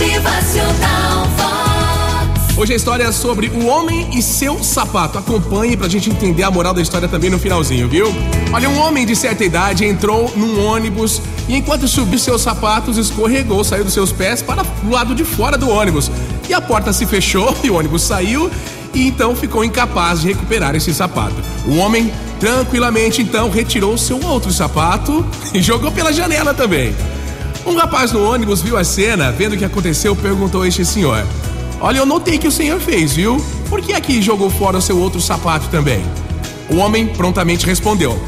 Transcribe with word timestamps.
Motivacional 0.00 1.26
Vox. 1.36 2.56
Hoje 2.56 2.72
a 2.72 2.76
história 2.76 3.04
é 3.04 3.12
sobre 3.12 3.48
o 3.48 3.66
homem 3.66 4.08
e 4.16 4.22
seu 4.22 4.64
sapato. 4.64 5.18
Acompanhe 5.18 5.76
pra 5.76 5.90
gente 5.90 6.08
entender 6.08 6.42
a 6.42 6.50
moral 6.50 6.72
da 6.72 6.80
história 6.80 7.06
também 7.06 7.28
no 7.28 7.38
finalzinho, 7.38 7.86
viu? 7.86 8.06
Olha, 8.50 8.70
um 8.70 8.78
homem 8.78 9.04
de 9.04 9.14
certa 9.14 9.44
idade 9.44 9.84
entrou 9.84 10.32
num 10.34 10.64
ônibus 10.64 11.20
e 11.46 11.54
enquanto 11.54 11.86
subiu 11.86 12.18
seus 12.18 12.40
sapatos, 12.40 12.96
escorregou, 12.96 13.62
saiu 13.62 13.84
dos 13.84 13.92
seus 13.92 14.10
pés 14.10 14.40
para 14.40 14.62
o 14.82 14.88
lado 14.88 15.14
de 15.14 15.22
fora 15.22 15.58
do 15.58 15.68
ônibus. 15.68 16.10
E 16.48 16.54
a 16.54 16.62
porta 16.62 16.94
se 16.94 17.04
fechou 17.04 17.54
e 17.62 17.68
o 17.68 17.74
ônibus 17.74 18.00
saiu 18.00 18.50
e 18.94 19.06
então 19.06 19.36
ficou 19.36 19.62
incapaz 19.62 20.22
de 20.22 20.28
recuperar 20.28 20.74
esse 20.74 20.94
sapato. 20.94 21.36
O 21.66 21.76
homem 21.76 22.10
tranquilamente 22.40 23.20
então 23.20 23.50
retirou 23.50 23.98
seu 23.98 24.18
outro 24.24 24.50
sapato 24.50 25.26
e 25.52 25.60
jogou 25.60 25.92
pela 25.92 26.10
janela 26.10 26.54
também. 26.54 26.94
Um 27.66 27.76
rapaz 27.76 28.12
no 28.12 28.24
ônibus 28.24 28.62
viu 28.62 28.76
a 28.76 28.84
cena, 28.84 29.30
vendo 29.30 29.54
o 29.54 29.58
que 29.58 29.64
aconteceu, 29.64 30.16
perguntou 30.16 30.62
a 30.62 30.68
este 30.68 30.84
senhor: 30.84 31.26
Olha, 31.80 31.98
eu 31.98 32.06
notei 32.06 32.38
que 32.38 32.48
o 32.48 32.52
senhor 32.52 32.80
fez, 32.80 33.12
viu? 33.12 33.44
Por 33.68 33.80
que 33.80 33.92
aqui 33.92 34.20
jogou 34.20 34.50
fora 34.50 34.78
o 34.78 34.82
seu 34.82 34.98
outro 34.98 35.20
sapato 35.20 35.68
também? 35.68 36.04
O 36.70 36.76
homem 36.76 37.06
prontamente 37.06 37.66
respondeu: 37.66 38.20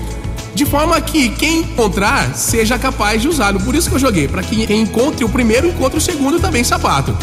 De 0.54 0.66
forma 0.66 1.00
que 1.00 1.30
quem 1.30 1.60
encontrar 1.60 2.34
seja 2.34 2.78
capaz 2.78 3.22
de 3.22 3.28
usá-lo. 3.28 3.60
Por 3.60 3.74
isso 3.74 3.88
que 3.88 3.96
eu 3.96 4.00
joguei, 4.00 4.28
para 4.28 4.42
que 4.42 4.66
quem 4.66 4.82
encontre 4.82 5.24
o 5.24 5.28
primeiro 5.28 5.66
encontre 5.66 5.98
o 5.98 6.00
segundo 6.00 6.38
também 6.38 6.62
sapato. 6.62 7.16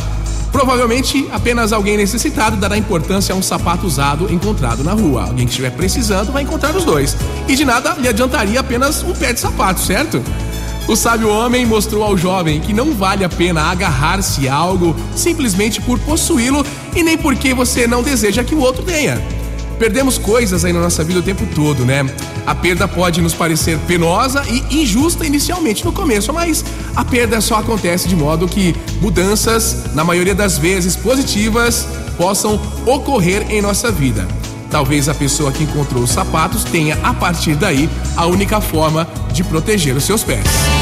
Provavelmente 0.51 1.27
apenas 1.31 1.71
alguém 1.71 1.95
necessitado 1.95 2.57
dará 2.57 2.75
importância 2.75 3.35
a 3.35 3.37
um 3.37 3.41
sapato 3.41 3.85
usado 3.85 4.33
encontrado 4.33 4.83
na 4.83 4.93
rua. 4.93 5.25
Alguém 5.25 5.45
que 5.45 5.51
estiver 5.51 5.71
precisando 5.71 6.31
vai 6.31 6.41
encontrar 6.41 6.75
os 6.75 6.83
dois. 6.83 7.15
E 7.47 7.55
de 7.55 7.63
nada 7.63 7.93
lhe 7.93 8.07
adiantaria 8.07 8.59
apenas 8.59 9.03
um 9.03 9.13
pé 9.13 9.31
de 9.31 9.39
sapato, 9.39 9.79
certo? 9.79 10.23
O 10.89 10.95
sábio 10.95 11.29
homem 11.29 11.67
mostrou 11.67 12.01
ao 12.01 12.17
jovem 12.17 12.59
que 12.59 12.73
não 12.73 12.95
vale 12.95 13.23
a 13.23 13.29
pena 13.29 13.61
agarrar-se 13.61 14.49
a 14.49 14.55
algo 14.55 14.95
simplesmente 15.15 15.79
por 15.79 15.99
possuí-lo 15.99 16.65
e 16.95 17.03
nem 17.03 17.15
porque 17.15 17.53
você 17.53 17.85
não 17.85 18.01
deseja 18.01 18.43
que 18.43 18.55
o 18.55 18.59
outro 18.59 18.81
tenha. 18.81 19.21
Perdemos 19.77 20.17
coisas 20.17 20.65
aí 20.65 20.73
na 20.73 20.79
nossa 20.79 21.03
vida 21.03 21.19
o 21.19 21.21
tempo 21.21 21.45
todo, 21.53 21.85
né? 21.85 22.03
A 22.43 22.55
perda 22.55 22.87
pode 22.87 23.21
nos 23.21 23.35
parecer 23.35 23.77
penosa 23.87 24.43
e 24.49 24.81
injusta 24.81 25.27
inicialmente 25.27 25.85
no 25.85 25.91
começo, 25.91 26.33
mas 26.33 26.65
a 26.95 27.05
perda 27.05 27.39
só 27.39 27.57
acontece 27.57 28.07
de 28.07 28.15
modo 28.15 28.47
que 28.47 28.75
mudanças, 28.99 29.93
na 29.93 30.03
maioria 30.03 30.33
das 30.33 30.57
vezes 30.57 30.95
positivas, 30.95 31.87
possam 32.17 32.59
ocorrer 32.87 33.45
em 33.51 33.61
nossa 33.61 33.91
vida. 33.91 34.27
Talvez 34.71 35.07
a 35.07 35.13
pessoa 35.13 35.51
que 35.51 35.63
encontrou 35.63 36.01
os 36.01 36.09
sapatos 36.09 36.63
tenha, 36.63 36.97
a 37.03 37.13
partir 37.13 37.55
daí, 37.55 37.87
a 38.17 38.25
única 38.25 38.59
forma 38.59 39.07
de 39.31 39.43
proteger 39.43 39.95
os 39.95 40.03
seus 40.03 40.23
pés. 40.23 40.78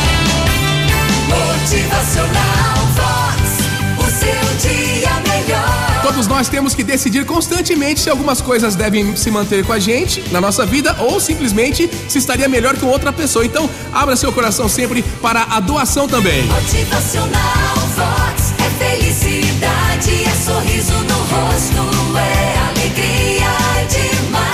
Motivacional 1.28 2.78
Vox. 2.96 3.58
O 3.98 4.06
seu 4.10 4.70
dia 4.70 5.12
melhor. 5.28 6.02
Todos 6.02 6.28
nós 6.28 6.48
temos 6.48 6.74
que 6.74 6.84
decidir 6.84 7.26
constantemente 7.26 8.00
se 8.00 8.10
algumas 8.10 8.40
coisas 8.42 8.76
devem 8.76 9.16
se 9.16 9.30
manter 9.30 9.66
com 9.66 9.74
a 9.74 9.80
gente 9.80 10.24
na 10.32 10.40
nossa 10.40 10.66
vida 10.66 10.96
ou 11.00 11.20
simplesmente 11.20 11.90
se 12.08 12.18
estaria 12.18 12.48
melhor 12.48 12.78
com 12.78 12.88
outra 12.88 13.12
pessoa. 13.12 13.46
Então, 13.46 13.70
abra 13.94 14.16
seu 14.16 14.32
coração 14.32 14.70
sempre 14.70 15.04
para 15.22 15.44
a 15.44 15.60
doação 15.60 16.08
também. 16.08 16.44
Motivacional 16.48 17.76
Vox. 17.96 18.54
É 18.60 18.70
felicidade, 18.86 19.27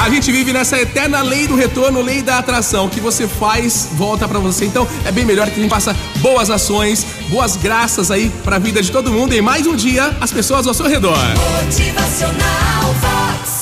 A 0.04 0.10
gente 0.10 0.34
vive 0.34 0.52
nessa 0.52 0.78
eterna 0.78 1.22
lei 1.22 1.48
do 1.48 1.56
retorno, 1.56 2.02
lei 2.02 2.22
da 2.22 2.38
atração. 2.38 2.88
O 2.88 2.90
que 2.90 3.00
você 3.00 3.26
faz, 3.26 3.88
volta 3.94 4.28
pra 4.28 4.38
você. 4.38 4.66
Então, 4.66 4.86
é 5.06 5.14
bem 5.14 5.24
melhor 5.24 5.50
que 5.50 5.58
a 5.58 5.62
gente 5.62 5.70
faça 5.70 5.96
boas 6.18 6.50
ações, 6.50 7.06
boas 7.30 7.56
graças 7.56 8.12
aí 8.12 8.30
pra 8.44 8.60
vida 8.60 8.82
de 8.82 8.92
todo 8.92 9.10
mundo. 9.14 9.34
E 9.34 9.42
mais 9.42 9.66
um 9.66 9.78
dia, 9.78 10.14
as 10.20 10.30
pessoas 10.30 10.68
ao 10.68 10.74
seu 10.74 10.90
redor. 10.90 11.18
Motivacional 11.64 12.94
Vox. 13.00 13.53